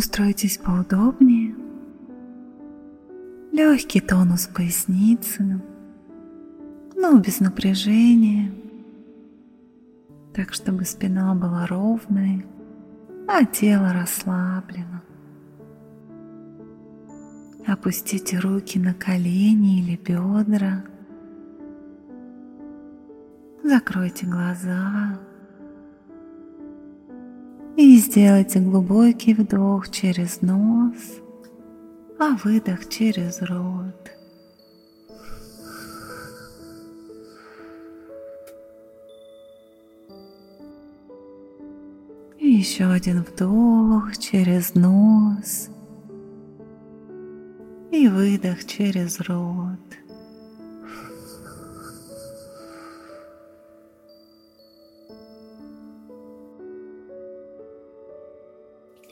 [0.00, 1.54] Устройтесь поудобнее.
[3.52, 5.60] Легкий тонус поясницы,
[6.96, 8.50] но без напряжения,
[10.32, 12.46] так чтобы спина была ровной,
[13.28, 15.02] а тело расслаблено.
[17.66, 20.82] Опустите руки на колени или бедра.
[23.62, 25.20] Закройте глаза.
[27.82, 31.22] И сделайте глубокий вдох через нос,
[32.18, 34.10] а выдох через рот.
[42.38, 45.70] И еще один вдох через нос
[47.90, 50.09] и выдох через рот.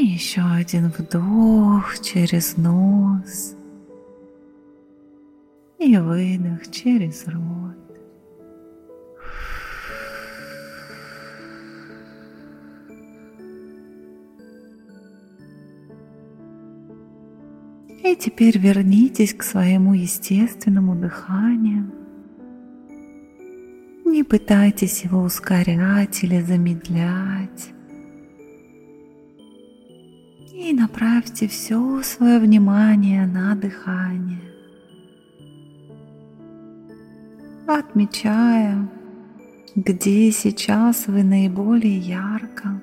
[0.00, 3.54] И еще один вдох через нос
[5.78, 7.76] и выдох через рот.
[18.02, 21.92] И теперь вернитесь к своему естественному дыханию.
[24.06, 27.74] Не пытайтесь его ускорять или замедлять.
[30.52, 34.40] И направьте все свое внимание на дыхание,
[37.66, 38.88] отмечая,
[39.76, 42.82] где сейчас вы наиболее ярко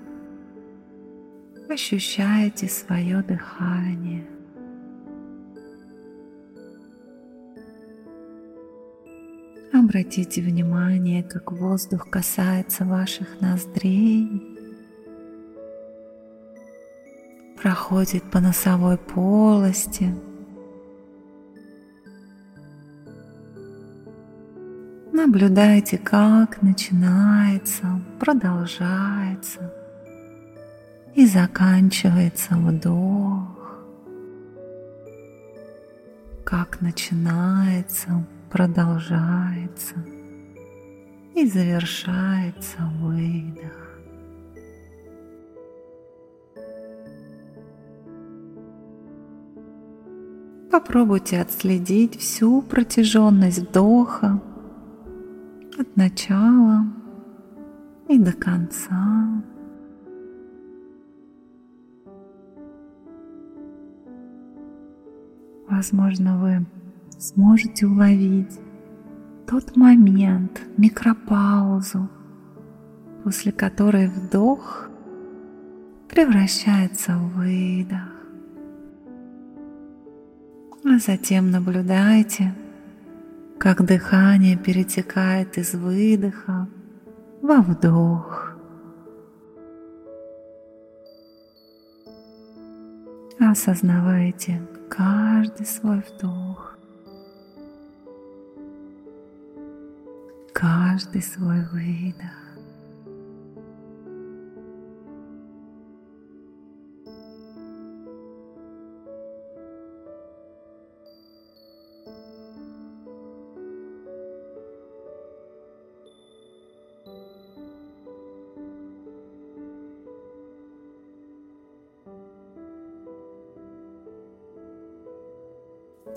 [1.69, 4.25] ощущаете свое дыхание.
[9.73, 14.56] Обратите внимание, как воздух касается ваших ноздрей
[17.61, 20.13] проходит по носовой полости.
[25.11, 29.73] Наблюдайте, как начинается, продолжается
[31.15, 33.81] и заканчивается вдох,
[36.43, 39.95] как начинается, продолжается
[41.35, 43.86] и завершается выдох.
[50.71, 54.41] Попробуйте отследить всю протяженность вдоха
[55.79, 56.85] от начала
[58.09, 59.43] и до конца.
[65.69, 66.65] Возможно, вы
[67.17, 68.59] сможете уловить
[69.47, 72.09] тот момент, микропаузу,
[73.23, 74.89] после которой вдох
[76.09, 78.16] превращается в выдох
[80.89, 82.55] а затем наблюдайте,
[83.59, 86.67] как дыхание перетекает из выдоха
[87.41, 88.53] во вдох.
[93.39, 96.77] Осознавайте каждый свой вдох,
[100.53, 102.46] каждый свой выдох.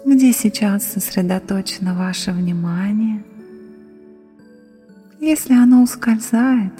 [0.05, 3.23] Где сейчас сосредоточено ваше внимание.
[5.21, 6.73] Если оно ускользает,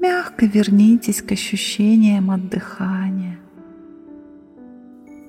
[0.00, 3.38] мягко вернитесь к ощущениям от дыхания,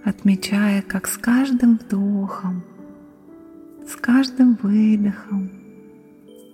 [0.03, 2.63] отмечая, как с каждым вдохом,
[3.87, 5.51] с каждым выдохом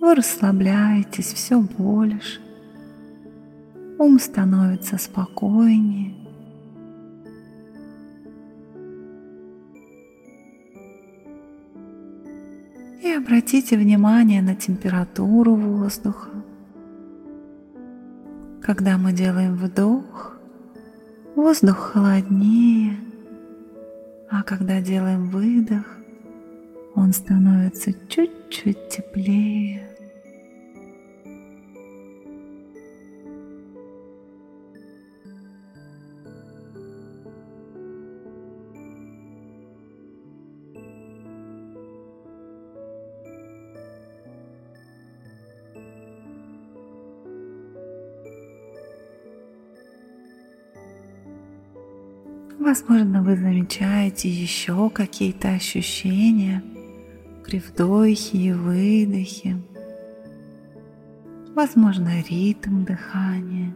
[0.00, 2.40] вы расслабляетесь все больше,
[3.98, 6.25] ум становится спокойнее,
[13.26, 16.30] обратите внимание на температуру воздуха.
[18.62, 20.36] Когда мы делаем вдох,
[21.34, 22.96] воздух холоднее,
[24.30, 25.98] а когда делаем выдох,
[26.94, 29.95] он становится чуть-чуть теплее.
[52.58, 56.62] Возможно, вы замечаете еще какие-то ощущения
[57.44, 59.56] при вдохе и выдохе.
[61.54, 63.74] Возможно, ритм дыхания.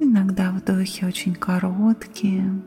[0.00, 2.62] Иногда вдохи очень короткие,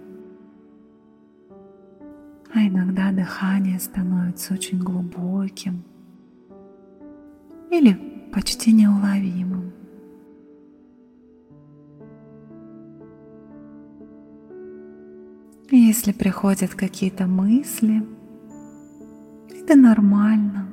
[2.54, 5.84] а иногда дыхание становится очень глубоким
[7.72, 7.94] или
[8.34, 9.81] почти неуловимым.
[15.74, 18.06] Если приходят какие-то мысли,
[19.50, 20.68] это нормально.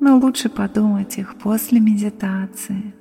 [0.00, 2.92] Но лучше подумать их после медитации.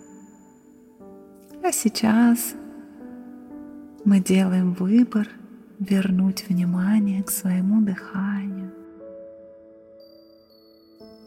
[1.64, 2.54] А сейчас
[4.06, 5.28] мы делаем выбор
[5.80, 8.72] вернуть внимание к своему дыханию.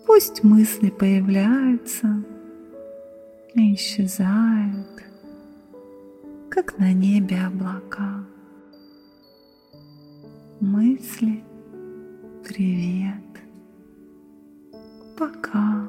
[0.06, 2.22] Пусть мысли появляются
[3.54, 5.02] и исчезают,
[6.48, 8.24] как на небе облака.
[10.64, 11.44] Мысли,
[12.42, 13.20] привет,
[15.18, 15.86] пока.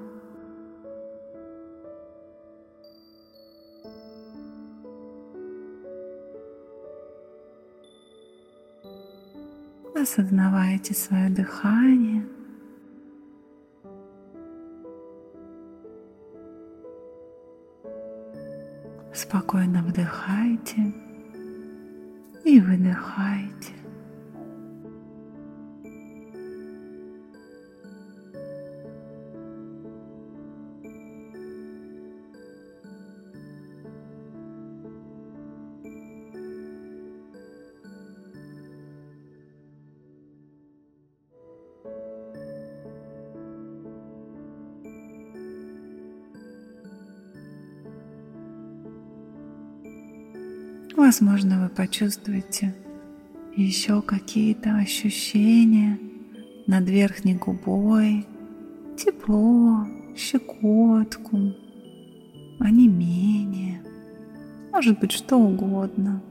[9.96, 12.28] Осознавайте свое дыхание.
[19.14, 20.94] Спокойно вдыхайте
[22.44, 23.85] и выдыхайте.
[50.96, 52.74] Возможно, вы почувствуете
[53.54, 56.00] еще какие-то ощущения
[56.68, 58.26] над верхней губой,
[58.98, 61.54] тепло, щекотку,
[62.60, 63.82] онемение,
[64.72, 66.24] может быть что угодно.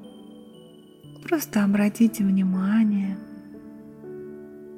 [1.22, 3.18] Просто обратите внимание,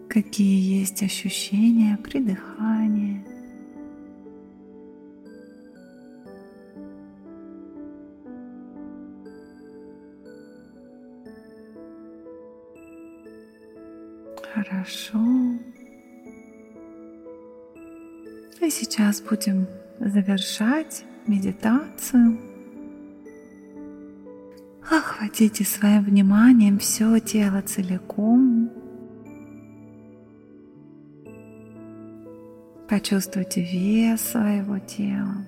[0.08, 3.05] какие есть ощущения при дыхании.
[14.56, 15.18] Хорошо.
[18.62, 19.66] И сейчас будем
[20.00, 22.38] завершать медитацию.
[24.90, 28.70] Охватите своим вниманием все тело целиком.
[32.88, 35.44] Почувствуйте вес своего тела.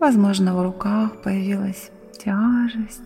[0.00, 3.02] Возможно, в руках появилась тяжесть.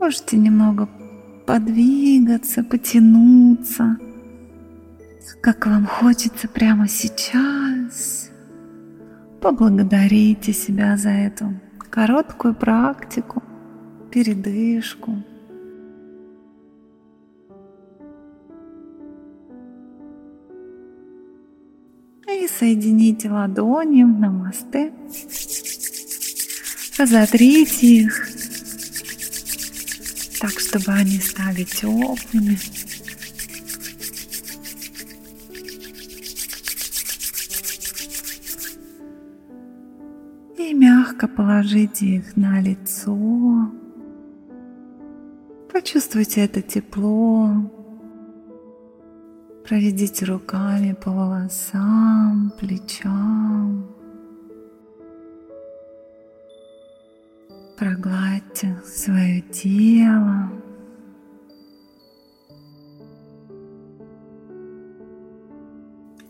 [0.00, 0.88] Можете немного
[1.50, 3.96] подвигаться, потянуться,
[5.40, 8.30] как вам хочется прямо сейчас.
[9.40, 11.54] Поблагодарите себя за эту
[11.90, 13.42] короткую практику,
[14.12, 15.24] передышку.
[22.28, 24.92] И соедините ладони на мосты.
[26.96, 28.49] Разотрите их
[30.40, 32.58] так, чтобы они стали теплыми.
[40.56, 43.70] И мягко положите их на лицо.
[45.70, 47.70] Почувствуйте это тепло.
[49.68, 53.99] Проведите руками по волосам, плечам.
[57.80, 60.50] Прогладьте свое тело.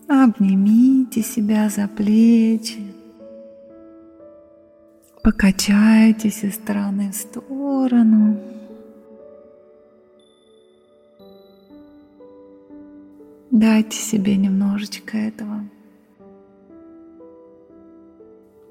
[0.07, 2.95] Обнимите себя за плечи.
[5.25, 8.39] Покачайтесь из стороны в сторону.
[13.51, 15.65] Дайте себе немножечко этого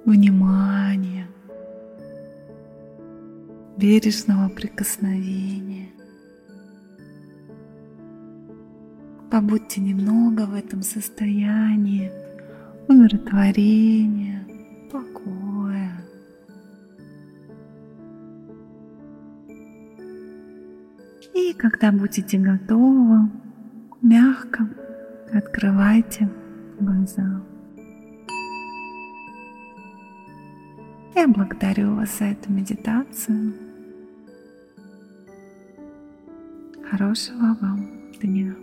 [0.05, 1.27] внимания
[3.79, 5.87] бережного прикосновения.
[9.31, 12.11] Побудьте немного в этом состоянии
[12.89, 14.45] умиротворения,
[14.91, 15.91] покоя.
[21.33, 23.29] И когда будете готовы,
[24.01, 24.67] мягко
[25.31, 26.29] открывайте
[26.81, 27.41] глаза.
[31.15, 33.68] Я благодарю вас за эту медитацию.
[36.89, 37.85] Хорошего вам
[38.19, 38.55] дня.